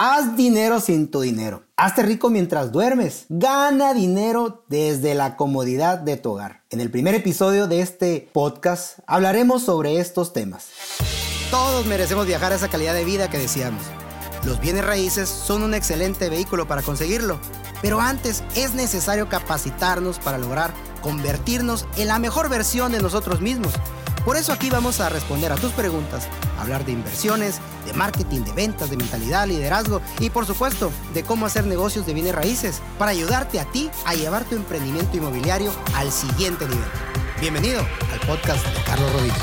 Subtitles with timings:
[0.00, 1.64] Haz dinero sin tu dinero.
[1.76, 3.26] Hazte rico mientras duermes.
[3.28, 6.62] Gana dinero desde la comodidad de tu hogar.
[6.70, 10.68] En el primer episodio de este podcast hablaremos sobre estos temas.
[11.50, 13.82] Todos merecemos viajar a esa calidad de vida que deseamos.
[14.44, 17.40] Los bienes raíces son un excelente vehículo para conseguirlo,
[17.82, 20.72] pero antes es necesario capacitarnos para lograr
[21.02, 23.72] convertirnos en la mejor versión de nosotros mismos.
[24.28, 26.28] Por eso aquí vamos a responder a tus preguntas,
[26.60, 31.46] hablar de inversiones, de marketing, de ventas, de mentalidad, liderazgo y por supuesto de cómo
[31.46, 36.12] hacer negocios de bienes raíces para ayudarte a ti a llevar tu emprendimiento inmobiliario al
[36.12, 36.84] siguiente nivel.
[37.40, 39.38] Bienvenido al podcast de Carlos Rodríguez.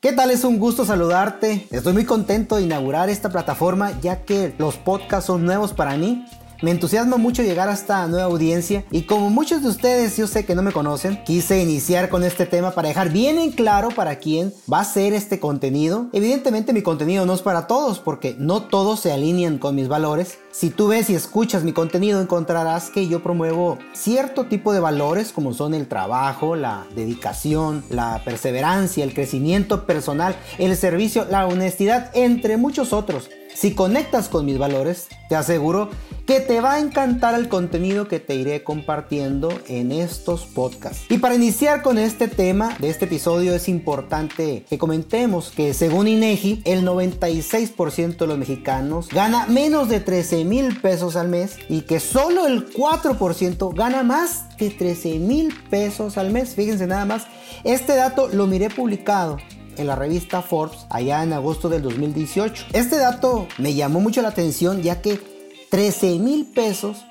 [0.00, 0.30] ¿Qué tal?
[0.30, 1.68] Es un gusto saludarte.
[1.70, 6.24] Estoy muy contento de inaugurar esta plataforma ya que los podcasts son nuevos para mí
[6.62, 10.44] me entusiasma mucho llegar a esta nueva audiencia y como muchos de ustedes yo sé
[10.44, 14.16] que no me conocen, quise iniciar con este tema para dejar bien en claro para
[14.16, 16.08] quién va a ser este contenido.
[16.12, 20.38] Evidentemente mi contenido no es para todos porque no todos se alinean con mis valores.
[20.52, 25.32] Si tú ves y escuchas mi contenido encontrarás que yo promuevo cierto tipo de valores
[25.32, 32.10] como son el trabajo, la dedicación, la perseverancia, el crecimiento personal, el servicio, la honestidad,
[32.14, 33.30] entre muchos otros.
[33.54, 35.90] Si conectas con mis valores, te aseguro
[36.30, 41.06] que te va a encantar el contenido que te iré compartiendo en estos podcasts.
[41.08, 46.06] Y para iniciar con este tema de este episodio es importante que comentemos que según
[46.06, 51.80] INEGI el 96% de los mexicanos gana menos de 13 mil pesos al mes y
[51.80, 56.54] que solo el 4% gana más de 13 mil pesos al mes.
[56.54, 57.26] Fíjense nada más,
[57.64, 59.38] este dato lo miré publicado
[59.76, 62.66] en la revista Forbes allá en agosto del 2018.
[62.72, 65.29] Este dato me llamó mucho la atención ya que
[65.70, 67.04] 13 mil pesos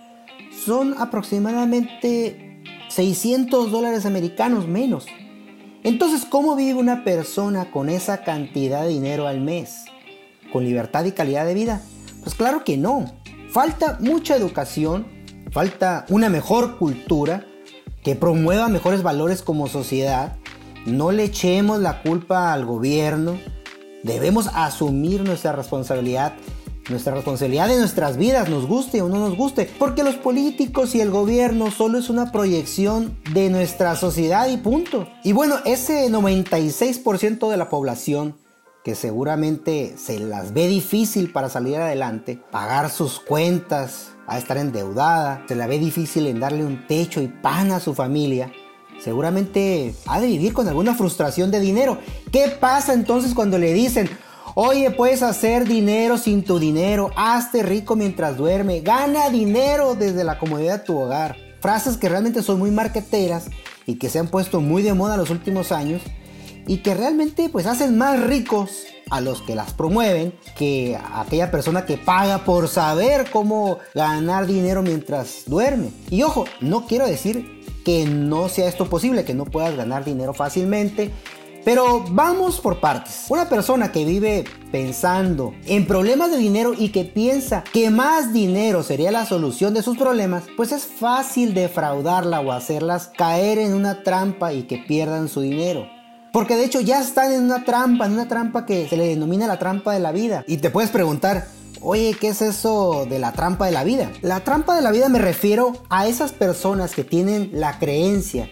[0.65, 5.05] son aproximadamente 600 dólares americanos menos.
[5.83, 9.85] Entonces, ¿cómo vive una persona con esa cantidad de dinero al mes?
[10.51, 11.81] ¿Con libertad y calidad de vida?
[12.23, 13.05] Pues claro que no.
[13.49, 15.07] Falta mucha educación,
[15.51, 17.45] falta una mejor cultura
[18.03, 20.37] que promueva mejores valores como sociedad
[20.85, 23.37] no le echemos la culpa al gobierno.
[24.03, 26.33] Debemos asumir nuestra responsabilidad
[26.89, 31.01] nuestra responsabilidad de nuestras vidas, nos guste o no nos guste, porque los políticos y
[31.01, 35.07] el gobierno solo es una proyección de nuestra sociedad y punto.
[35.23, 38.35] Y bueno, ese 96% de la población
[38.83, 45.43] que seguramente se las ve difícil para salir adelante, pagar sus cuentas, a estar endeudada,
[45.47, 48.51] se la ve difícil en darle un techo y pan a su familia,
[49.03, 51.97] seguramente ha de vivir con alguna frustración de dinero.
[52.31, 54.09] ¿Qué pasa entonces cuando le dicen,
[54.55, 60.37] oye, puedes hacer dinero sin tu dinero, hazte rico mientras duerme, gana dinero desde la
[60.37, 61.37] comodidad de tu hogar?
[61.61, 63.47] Frases que realmente son muy marqueteras
[63.85, 66.01] y que se han puesto muy de moda en los últimos años
[66.67, 71.51] y que realmente pues hacen más ricos a los que las promueven que a aquella
[71.51, 75.89] persona que paga por saber cómo ganar dinero mientras duerme.
[76.09, 80.33] Y ojo, no quiero decir que no sea esto posible, que no puedas ganar dinero
[80.33, 81.11] fácilmente.
[81.69, 83.25] Pero vamos por partes.
[83.29, 88.81] Una persona que vive pensando en problemas de dinero y que piensa que más dinero
[88.81, 94.01] sería la solución de sus problemas, pues es fácil defraudarla o hacerlas caer en una
[94.01, 95.87] trampa y que pierdan su dinero.
[96.33, 99.45] Porque de hecho ya están en una trampa, en una trampa que se le denomina
[99.45, 100.43] la trampa de la vida.
[100.47, 101.45] Y te puedes preguntar,
[101.81, 104.11] Oye, ¿qué es eso de la trampa de la vida?
[104.23, 108.49] La trampa de la vida me refiero a esas personas que tienen la creencia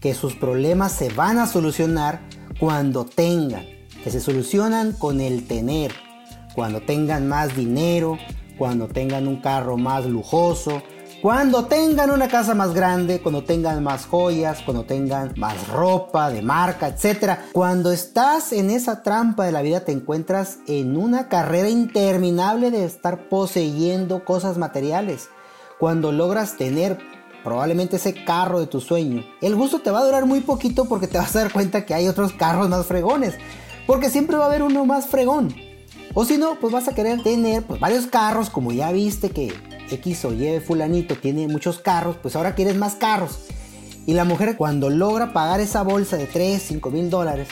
[0.00, 2.20] que sus problemas se van a solucionar
[2.58, 3.64] cuando tengan,
[4.02, 5.92] que se solucionan con el tener,
[6.54, 8.18] cuando tengan más dinero,
[8.56, 10.82] cuando tengan un carro más lujoso,
[11.20, 16.42] cuando tengan una casa más grande, cuando tengan más joyas, cuando tengan más ropa de
[16.42, 17.38] marca, etc.
[17.52, 22.84] Cuando estás en esa trampa de la vida te encuentras en una carrera interminable de
[22.84, 25.28] estar poseyendo cosas materiales.
[25.78, 26.98] Cuando logras tener
[27.46, 31.06] probablemente ese carro de tu sueño, el gusto te va a durar muy poquito porque
[31.06, 33.34] te vas a dar cuenta que hay otros carros más fregones.
[33.86, 35.54] Porque siempre va a haber uno más fregón.
[36.12, 39.54] O si no, pues vas a querer tener pues, varios carros, como ya viste que
[39.92, 43.38] X o Y fulanito tiene muchos carros, pues ahora quieres más carros.
[44.06, 47.46] Y la mujer cuando logra pagar esa bolsa de 3, 5 mil dólares,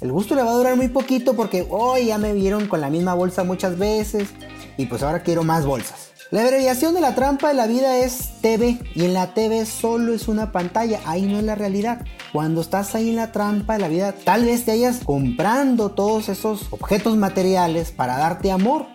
[0.00, 2.88] el gusto le va a durar muy poquito porque hoy ya me vieron con la
[2.88, 4.30] misma bolsa muchas veces
[4.78, 6.15] y pues ahora quiero más bolsas.
[6.32, 10.12] La abreviación de la trampa de la vida es TV y en la TV solo
[10.12, 12.04] es una pantalla, ahí no es la realidad.
[12.32, 16.28] Cuando estás ahí en la trampa de la vida, tal vez te hayas comprando todos
[16.28, 18.86] esos objetos materiales para darte amor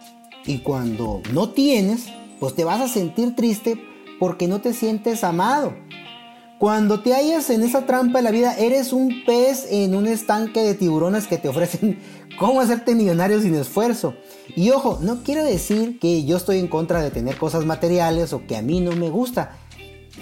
[0.45, 2.07] y cuando no tienes,
[2.42, 3.81] pues te vas a sentir triste
[4.19, 5.74] porque no te sientes amado.
[6.62, 10.62] Cuando te hallas en esa trampa de la vida, eres un pez en un estanque
[10.62, 11.98] de tiburones que te ofrecen
[12.40, 14.13] cómo hacerte millonario sin esfuerzo.
[14.56, 18.46] Y ojo, no quiero decir que yo estoy en contra de tener cosas materiales o
[18.46, 19.58] que a mí no me gusta.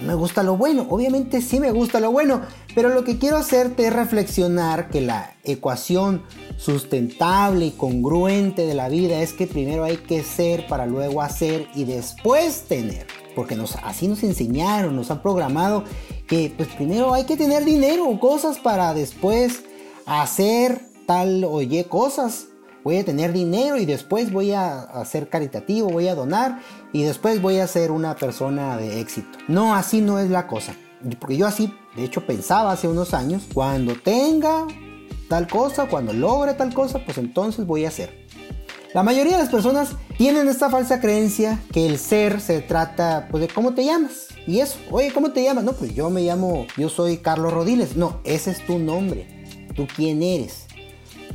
[0.01, 2.39] Me gusta lo bueno, obviamente sí me gusta lo bueno,
[2.73, 6.23] pero lo que quiero hacerte es reflexionar que la ecuación
[6.55, 11.67] sustentable y congruente de la vida es que primero hay que ser para luego hacer
[11.75, 13.07] y después tener.
[13.35, 15.83] Porque nos, así nos enseñaron, nos han programado
[16.29, 19.63] que pues primero hay que tener dinero o cosas para después
[20.05, 22.45] hacer tal o y cosas.
[22.83, 26.61] Voy a tener dinero y después voy a, ser caritativo, voy a donar
[26.93, 29.37] y después voy a ser una persona de éxito.
[29.47, 30.75] No, así no es la cosa.
[31.19, 34.67] Porque yo así, de hecho, pensaba hace unos años, cuando tenga
[35.27, 38.18] tal cosa, cuando logre tal cosa, pues entonces voy a hacer.
[38.93, 43.41] La mayoría de las personas tienen esta falsa creencia que el ser se trata pues,
[43.41, 44.29] de cómo te llamas.
[44.47, 45.63] Y eso, oye, ¿cómo te llamas?
[45.63, 47.95] No, pues yo me llamo, yo soy Carlos Rodiles.
[47.95, 49.27] No, ese es tu nombre.
[49.75, 50.65] ¿Tú quién eres?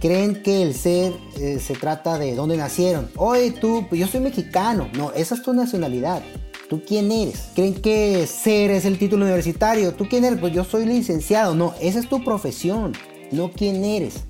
[0.00, 3.08] Creen que el ser eh, se trata de dónde nacieron.
[3.16, 4.88] Oye, tú, pues yo soy mexicano.
[4.94, 6.22] No, esa es tu nacionalidad.
[6.68, 7.50] ¿Tú quién eres?
[7.54, 9.94] ¿Creen que ser es el título universitario?
[9.94, 10.40] ¿Tú quién eres?
[10.40, 11.54] Pues yo soy licenciado.
[11.54, 12.94] No, esa es tu profesión,
[13.30, 14.24] no quién eres.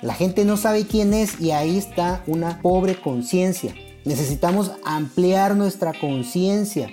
[0.00, 3.74] La gente no sabe quién es y ahí está una pobre conciencia.
[4.04, 6.88] Necesitamos ampliar nuestra conciencia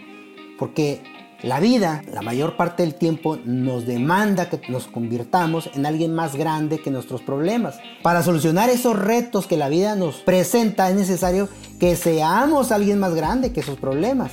[0.58, 1.04] porque
[1.44, 6.36] la vida, la mayor parte del tiempo, nos demanda que nos convirtamos en alguien más
[6.36, 7.78] grande que nuestros problemas.
[8.02, 11.48] Para solucionar esos retos que la vida nos presenta es necesario
[11.80, 14.32] que seamos alguien más grande que esos problemas.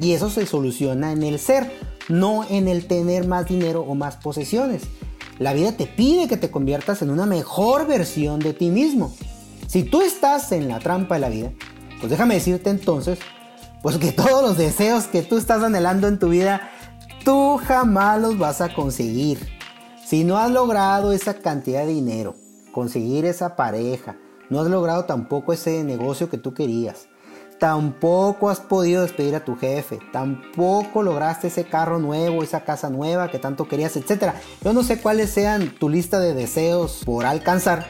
[0.00, 1.70] Y eso se soluciona en el ser,
[2.08, 4.84] no en el tener más dinero o más posesiones.
[5.38, 9.14] La vida te pide que te conviertas en una mejor versión de ti mismo.
[9.66, 11.52] Si tú estás en la trampa de la vida,
[11.98, 13.18] pues déjame decirte entonces,
[13.82, 16.70] pues que todos los deseos que tú estás anhelando en tu vida,
[17.24, 19.38] tú jamás los vas a conseguir.
[20.06, 22.36] Si no has logrado esa cantidad de dinero,
[22.72, 24.16] conseguir esa pareja,
[24.50, 27.08] no has logrado tampoco ese negocio que tú querías,
[27.64, 33.30] tampoco has podido despedir a tu jefe, tampoco lograste ese carro nuevo, esa casa nueva
[33.30, 34.34] que tanto querías, etc.
[34.62, 37.86] Yo no sé cuáles sean tu lista de deseos por alcanzar,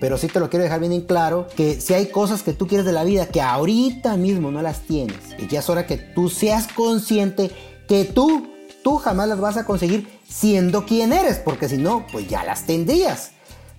[0.00, 2.66] pero sí te lo quiero dejar bien en claro que si hay cosas que tú
[2.66, 5.98] quieres de la vida que ahorita mismo no las tienes y ya es hora que
[5.98, 7.50] tú seas consciente
[7.86, 8.48] que tú,
[8.82, 12.64] tú jamás las vas a conseguir siendo quien eres, porque si no, pues ya las
[12.64, 13.32] tendrías.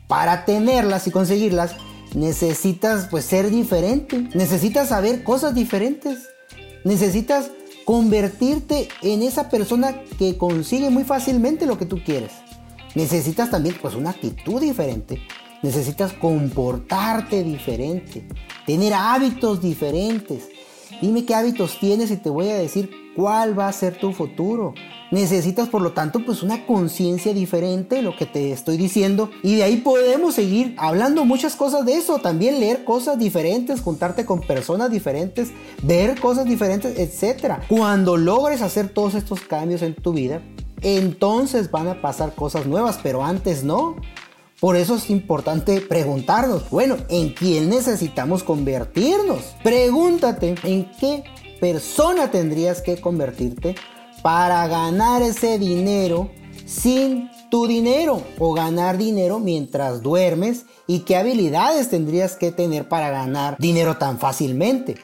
[0.07, 1.75] Para tenerlas y conseguirlas,
[2.13, 6.29] necesitas pues ser diferente, necesitas saber cosas diferentes,
[6.83, 7.51] necesitas
[7.85, 12.31] convertirte en esa persona que consigue muy fácilmente lo que tú quieres.
[12.95, 15.21] Necesitas también pues una actitud diferente,
[15.61, 18.27] necesitas comportarte diferente,
[18.65, 20.49] tener hábitos diferentes.
[21.01, 24.73] Dime qué hábitos tienes y te voy a decir cuál va a ser tu futuro.
[25.13, 29.29] Necesitas por lo tanto pues una conciencia diferente, lo que te estoy diciendo.
[29.43, 32.17] Y de ahí podemos seguir hablando muchas cosas de eso.
[32.17, 35.49] También leer cosas diferentes, juntarte con personas diferentes,
[35.83, 37.59] ver cosas diferentes, etc.
[37.67, 40.41] Cuando logres hacer todos estos cambios en tu vida,
[40.81, 43.97] entonces van a pasar cosas nuevas, pero antes no.
[44.59, 49.53] Por eso es importante preguntarnos, bueno, ¿en quién necesitamos convertirnos?
[49.61, 51.23] Pregúntate, ¿en qué
[51.59, 53.75] persona tendrías que convertirte
[54.23, 56.31] para ganar ese dinero
[56.65, 63.11] sin tu dinero o ganar dinero mientras duermes y qué habilidades tendrías que tener para
[63.11, 64.95] ganar dinero tan fácilmente.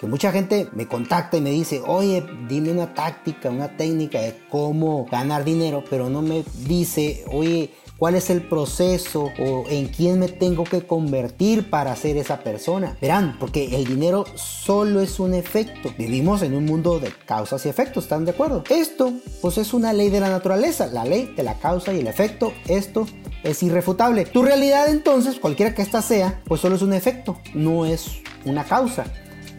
[0.00, 4.36] Que mucha gente me contacta y me dice, oye, dime una táctica, una técnica de
[4.50, 7.70] cómo ganar dinero, pero no me dice, oye,
[8.02, 12.96] cuál es el proceso o en quién me tengo que convertir para ser esa persona.
[13.00, 15.94] Verán, porque el dinero solo es un efecto.
[15.96, 18.64] Vivimos en un mundo de causas y efectos, ¿están de acuerdo?
[18.70, 22.08] Esto, pues es una ley de la naturaleza, la ley de la causa y el
[22.08, 22.52] efecto.
[22.66, 23.06] Esto
[23.44, 24.24] es irrefutable.
[24.24, 28.10] Tu realidad entonces, cualquiera que ésta sea, pues solo es un efecto, no es
[28.44, 29.04] una causa.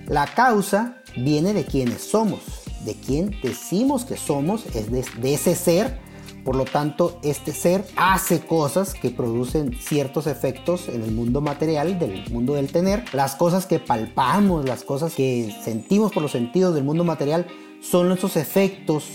[0.05, 2.41] La causa viene de quienes somos,
[2.83, 6.02] de quien decimos que somos, es de, de ese ser
[6.43, 11.97] por lo tanto, este ser hace cosas que producen ciertos efectos en el mundo material,
[11.99, 13.05] del mundo del tener.
[13.13, 17.47] Las cosas que palpamos, las cosas que sentimos por los sentidos del mundo material,
[17.81, 19.05] son esos efectos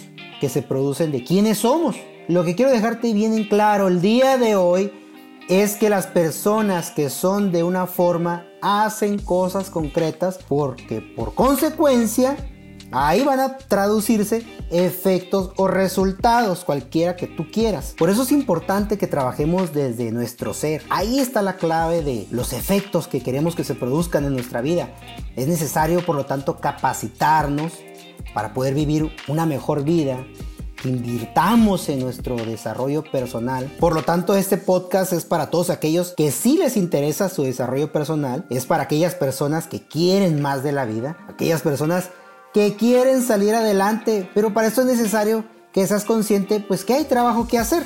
[0.40, 1.96] que se producen de quiénes somos.
[2.28, 4.92] Lo que quiero dejarte bien en claro el día de hoy
[5.48, 12.36] es que las personas que son de una forma hacen cosas concretas porque por consecuencia
[12.90, 17.94] Ahí van a traducirse efectos o resultados, cualquiera que tú quieras.
[17.98, 20.82] Por eso es importante que trabajemos desde nuestro ser.
[20.88, 24.88] Ahí está la clave de los efectos que queremos que se produzcan en nuestra vida.
[25.36, 27.72] Es necesario, por lo tanto, capacitarnos
[28.32, 30.24] para poder vivir una mejor vida
[30.82, 33.70] que invirtamos en nuestro desarrollo personal.
[33.80, 37.92] Por lo tanto, este podcast es para todos aquellos que sí les interesa su desarrollo
[37.92, 42.10] personal, es para aquellas personas que quieren más de la vida, aquellas personas
[42.52, 47.04] que quieren salir adelante, pero para eso es necesario que seas consciente pues que hay
[47.04, 47.84] trabajo que hacer.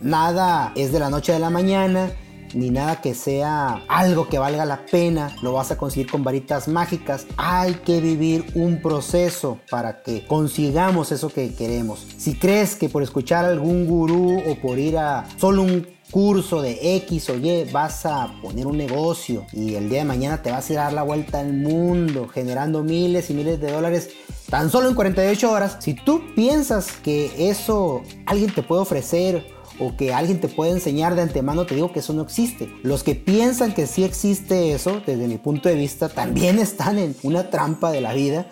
[0.00, 2.10] Nada es de la noche a la mañana,
[2.54, 6.68] ni nada que sea algo que valga la pena, lo vas a conseguir con varitas
[6.68, 7.26] mágicas.
[7.36, 12.06] Hay que vivir un proceso para que consigamos eso que queremos.
[12.16, 16.96] Si crees que por escuchar algún gurú o por ir a solo un curso de
[16.96, 20.68] X o Y vas a poner un negocio y el día de mañana te vas
[20.68, 24.10] a ir a dar la vuelta al mundo generando miles y miles de dólares
[24.50, 29.46] tan solo en 48 horas, si tú piensas que eso alguien te puede ofrecer
[29.78, 32.68] o que alguien te puede enseñar de antemano, te digo que eso no existe.
[32.82, 37.14] Los que piensan que sí existe eso, desde mi punto de vista, también están en
[37.22, 38.46] una trampa de la vida.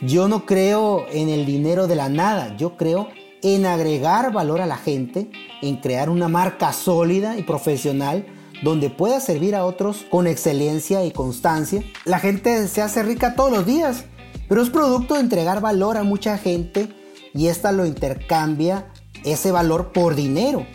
[0.00, 3.08] Yo no creo en el dinero de la nada, yo creo
[3.42, 5.30] en agregar valor a la gente,
[5.62, 8.26] en crear una marca sólida y profesional
[8.62, 11.82] donde pueda servir a otros con excelencia y constancia.
[12.04, 14.04] La gente se hace rica todos los días,
[14.48, 16.88] pero es producto de entregar valor a mucha gente
[17.34, 18.86] y esta lo intercambia
[19.24, 20.66] ese valor por dinero.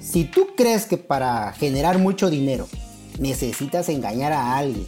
[0.00, 2.68] Si tú crees que para generar mucho dinero
[3.18, 4.86] necesitas engañar a alguien,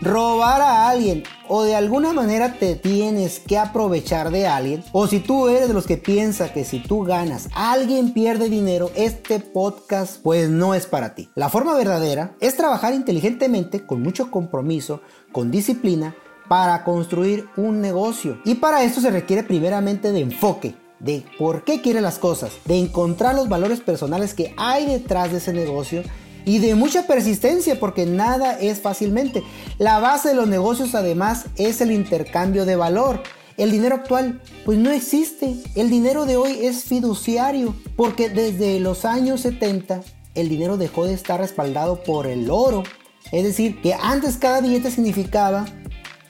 [0.00, 5.20] robar a alguien o de alguna manera te tienes que aprovechar de alguien, o si
[5.20, 10.20] tú eres de los que piensa que si tú ganas, alguien pierde dinero, este podcast
[10.22, 11.30] pues no es para ti.
[11.34, 15.00] La forma verdadera es trabajar inteligentemente, con mucho compromiso,
[15.32, 16.14] con disciplina,
[16.48, 18.38] para construir un negocio.
[18.44, 22.78] Y para esto se requiere primeramente de enfoque de por qué quiere las cosas, de
[22.78, 26.02] encontrar los valores personales que hay detrás de ese negocio
[26.48, 29.42] y de mucha persistencia porque nada es fácilmente.
[29.76, 33.22] La base de los negocios además es el intercambio de valor.
[33.58, 35.56] El dinero actual pues no existe.
[35.74, 40.00] El dinero de hoy es fiduciario porque desde los años 70
[40.34, 42.82] el dinero dejó de estar respaldado por el oro.
[43.30, 45.66] Es decir, que antes cada billete significaba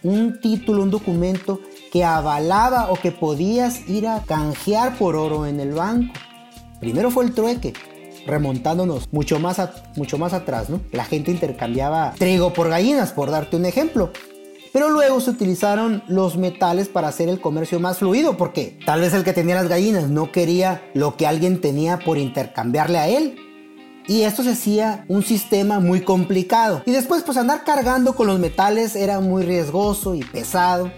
[0.02, 1.60] un título, un documento
[1.92, 6.12] que avalaba o que podías ir a canjear por oro en el banco.
[6.80, 7.72] Primero fue el trueque,
[8.28, 9.60] remontándonos mucho más,
[9.96, 10.80] mucho más atrás, ¿no?
[10.92, 14.12] La gente intercambiaba trigo por gallinas, por darte un ejemplo.
[14.72, 19.14] Pero luego se utilizaron los metales para hacer el comercio más fluido, porque tal vez
[19.14, 23.36] el que tenía las gallinas no quería lo que alguien tenía por intercambiarle a él.
[24.06, 26.82] Y esto se hacía un sistema muy complicado.
[26.86, 30.90] Y después pues andar cargando con los metales era muy riesgoso y pesado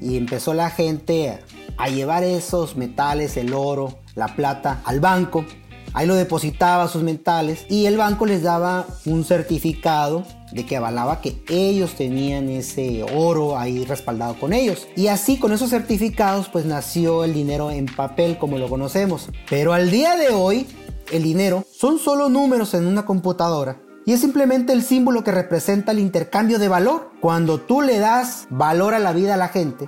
[0.00, 1.40] y empezó la gente
[1.76, 5.44] a llevar esos metales, el oro, la plata, al banco.
[5.94, 11.20] Ahí lo depositaba sus metales y el banco les daba un certificado de que avalaba
[11.20, 14.88] que ellos tenían ese oro ahí respaldado con ellos.
[14.96, 19.28] Y así con esos certificados pues nació el dinero en papel como lo conocemos.
[19.48, 20.66] Pero al día de hoy
[21.12, 25.92] el dinero son solo números en una computadora y es simplemente el símbolo que representa
[25.92, 27.12] el intercambio de valor.
[27.20, 29.86] Cuando tú le das valor a la vida a la gente,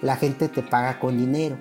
[0.00, 1.58] la gente te paga con dinero.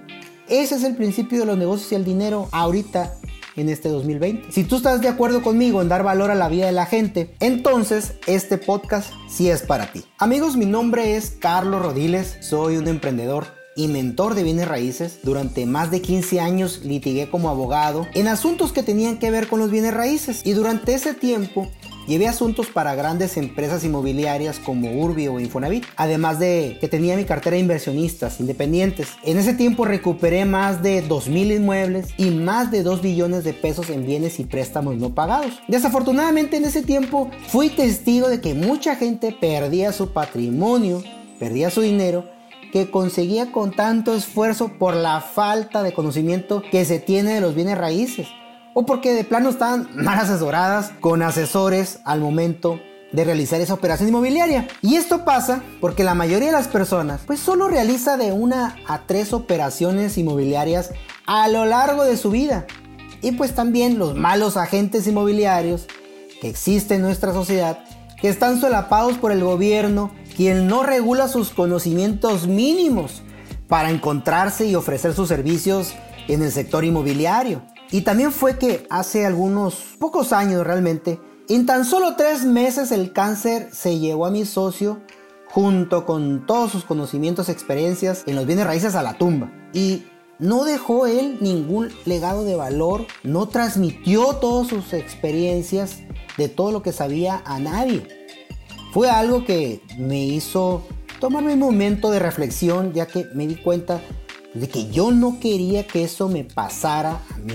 [0.48, 3.16] Ese es el principio de los negocios y el dinero ahorita
[3.56, 4.52] en este 2020.
[4.52, 7.36] Si tú estás de acuerdo conmigo en dar valor a la vida de la gente,
[7.40, 10.04] entonces este podcast sí es para ti.
[10.18, 15.20] Amigos, mi nombre es Carlos Rodiles, soy un emprendedor y mentor de bienes raíces.
[15.24, 19.60] Durante más de 15 años litigué como abogado en asuntos que tenían que ver con
[19.60, 21.72] los bienes raíces y durante ese tiempo
[22.10, 27.24] Llevé asuntos para grandes empresas inmobiliarias como Urbi o Infonavit, además de que tenía mi
[27.24, 29.10] cartera de inversionistas independientes.
[29.22, 33.92] En ese tiempo recuperé más de 2.000 inmuebles y más de 2 billones de pesos
[33.92, 35.62] en bienes y préstamos no pagados.
[35.68, 41.04] Desafortunadamente en ese tiempo fui testigo de que mucha gente perdía su patrimonio,
[41.38, 42.26] perdía su dinero
[42.74, 47.54] que conseguía con tanto esfuerzo por la falta de conocimiento que se tiene de los
[47.54, 48.28] bienes raíces
[48.80, 52.80] o porque de plano estaban mal asesoradas con asesores al momento
[53.12, 54.70] de realizar esa operación inmobiliaria.
[54.82, 59.06] Y esto pasa porque la mayoría de las personas pues solo realiza de una a
[59.06, 60.92] tres operaciones inmobiliarias
[61.26, 62.68] a lo largo de su vida.
[63.22, 65.86] Y pues también los malos agentes inmobiliarios
[66.40, 67.80] que existen en nuestra sociedad
[68.22, 73.24] que están solapados por el gobierno quien no regula sus conocimientos mínimos
[73.68, 75.96] para encontrarse y ofrecer sus servicios
[76.30, 77.62] en el sector inmobiliario.
[77.92, 83.12] Y también fue que hace algunos pocos años realmente, en tan solo tres meses el
[83.14, 85.02] cáncer se llevó a mi socio
[85.48, 89.52] junto con todos sus conocimientos, experiencias en los bienes raíces a la tumba.
[89.74, 90.04] Y
[90.38, 95.98] no dejó él ningún legado de valor, no transmitió todas sus experiencias
[96.38, 98.08] de todo lo que sabía a nadie.
[98.94, 100.84] Fue algo que me hizo
[101.20, 104.02] tomarme un momento de reflexión ya que me di cuenta
[104.54, 107.54] de que yo no quería que eso me pasara a mí.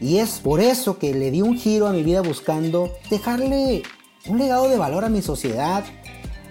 [0.00, 3.82] Y es por eso que le di un giro a mi vida buscando dejarle
[4.26, 5.84] un legado de valor a mi sociedad,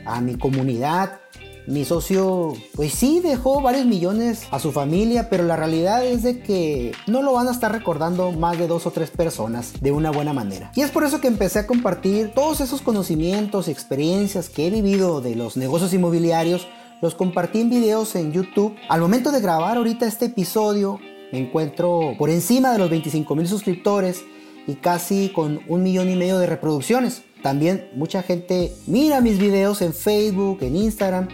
[0.06, 1.20] a mi comunidad.
[1.66, 6.42] Mi socio, pues sí, dejó varios millones a su familia, pero la realidad es de
[6.42, 10.12] que no lo van a estar recordando más de dos o tres personas de una
[10.12, 10.74] buena manera.
[10.76, 14.72] Y es por eso que empecé a compartir todos esos conocimientos y experiencias que he
[14.72, 16.68] vivido de los negocios inmobiliarios
[17.04, 18.78] los compartí en videos en YouTube.
[18.88, 21.02] Al momento de grabar ahorita este episodio,
[21.34, 24.24] me encuentro por encima de los 25 mil suscriptores
[24.68, 27.24] y casi con un millón y medio de reproducciones.
[27.42, 31.30] También mucha gente mira mis videos en Facebook, en Instagram.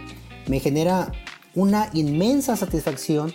[0.48, 1.12] Me genera
[1.54, 3.34] una inmensa satisfacción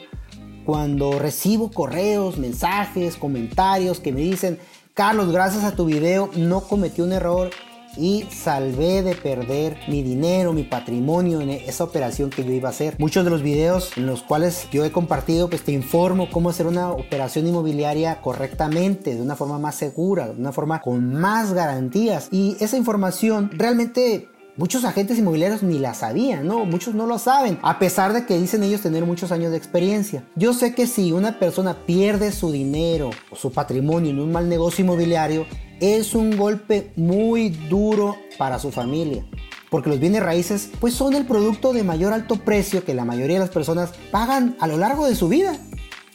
[0.66, 4.58] cuando recibo correos, mensajes, comentarios que me dicen,
[4.96, 7.52] Carlos, gracias a tu video no cometí un error
[7.98, 12.72] y salvé de perder mi dinero, mi patrimonio en esa operación que yo iba a
[12.72, 12.96] hacer.
[13.00, 16.68] Muchos de los videos en los cuales yo he compartido, pues te informo cómo hacer
[16.68, 22.30] una operación inmobiliaria correctamente, de una forma más segura, de una forma con más garantías.
[22.32, 26.64] Y esa información realmente Muchos agentes inmobiliarios ni la sabían, ¿no?
[26.64, 30.24] Muchos no lo saben, a pesar de que dicen ellos tener muchos años de experiencia.
[30.38, 34.48] Yo sé que si una persona pierde su dinero o su patrimonio en un mal
[34.48, 35.46] negocio inmobiliario,
[35.80, 39.26] es un golpe muy duro para su familia.
[39.70, 43.36] Porque los bienes raíces pues son el producto de mayor alto precio que la mayoría
[43.38, 45.58] de las personas pagan a lo largo de su vida.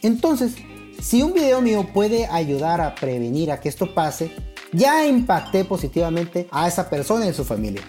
[0.02, 0.54] Entonces,
[1.00, 4.30] si un video mío puede ayudar a prevenir a que esto pase,
[4.72, 7.82] ya impacté positivamente a esa persona y su familia.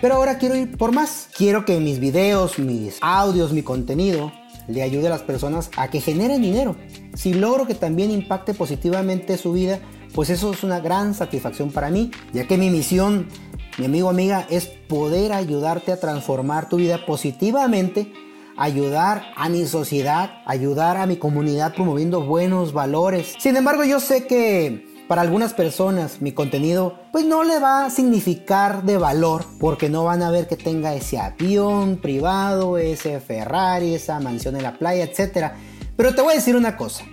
[0.00, 1.28] Pero ahora quiero ir por más.
[1.36, 4.32] Quiero que mis videos, mis audios, mi contenido
[4.68, 6.76] le ayude a las personas a que generen dinero.
[7.14, 9.80] Si logro que también impacte positivamente su vida,
[10.16, 13.28] pues eso es una gran satisfacción para mí, ya que mi misión,
[13.76, 18.14] mi amigo amiga, es poder ayudarte a transformar tu vida positivamente,
[18.56, 23.34] ayudar a mi sociedad, ayudar a mi comunidad promoviendo buenos valores.
[23.38, 27.90] Sin embargo, yo sé que para algunas personas mi contenido pues no le va a
[27.90, 33.94] significar de valor porque no van a ver que tenga ese avión privado, ese Ferrari,
[33.94, 35.52] esa mansión en la playa, etc.
[35.94, 37.04] Pero te voy a decir una cosa,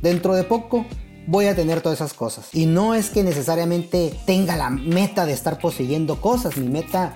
[0.00, 0.86] dentro de poco
[1.28, 2.48] voy a tener todas esas cosas.
[2.52, 7.14] Y no es que necesariamente tenga la meta de estar poseyendo cosas, mi meta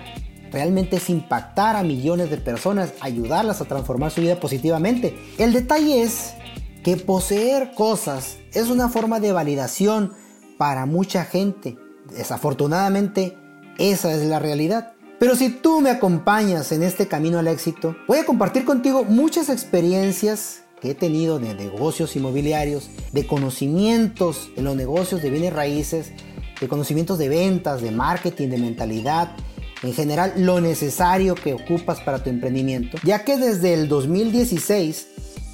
[0.51, 5.17] realmente es impactar a millones de personas, ayudarlas a transformar su vida positivamente.
[5.39, 6.35] El detalle es
[6.83, 10.13] que poseer cosas es una forma de validación
[10.59, 11.75] para mucha gente.
[12.15, 13.35] Desafortunadamente,
[13.79, 14.93] esa es la realidad.
[15.19, 19.49] Pero si tú me acompañas en este camino al éxito, voy a compartir contigo muchas
[19.49, 26.11] experiencias he tenido de negocios inmobiliarios, de conocimientos en los negocios de bienes raíces,
[26.59, 29.35] de conocimientos de ventas, de marketing, de mentalidad,
[29.81, 35.07] en general lo necesario que ocupas para tu emprendimiento, ya que desde el 2016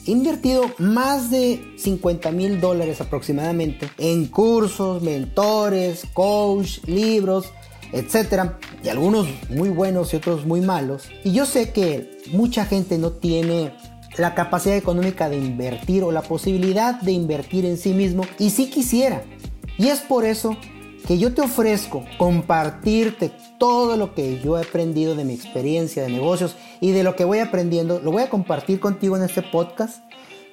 [0.09, 7.51] He invertido más de 50 mil dólares aproximadamente en cursos, mentores, coach, libros,
[7.91, 8.53] etc.
[8.83, 11.09] Y algunos muy buenos y otros muy malos.
[11.23, 13.73] Y yo sé que mucha gente no tiene
[14.17, 18.69] la capacidad económica de invertir o la posibilidad de invertir en sí mismo y si
[18.69, 19.23] quisiera.
[19.77, 20.57] Y es por eso
[21.07, 26.09] que yo te ofrezco compartirte todo lo que yo he aprendido de mi experiencia de
[26.09, 30.03] negocios y de lo que voy aprendiendo, lo voy a compartir contigo en este podcast.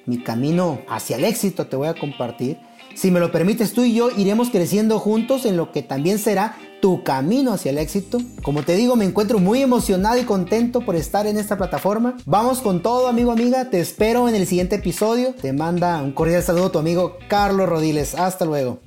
[0.05, 2.57] Mi camino hacia el éxito te voy a compartir.
[2.95, 6.57] Si me lo permites, tú y yo iremos creciendo juntos en lo que también será
[6.81, 8.19] tu camino hacia el éxito.
[8.43, 12.17] Como te digo, me encuentro muy emocionado y contento por estar en esta plataforma.
[12.25, 13.69] Vamos con todo, amigo, amiga.
[13.69, 15.33] Te espero en el siguiente episodio.
[15.33, 18.15] Te manda un cordial saludo tu amigo Carlos Rodiles.
[18.15, 18.86] Hasta luego.